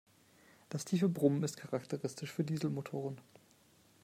Das 0.69 0.83
tiefe 0.83 1.07
Brummen 1.09 1.43
ist 1.43 1.57
charakteristisch 1.57 2.31
für 2.31 2.43
Dieselmotoren. 2.43 3.21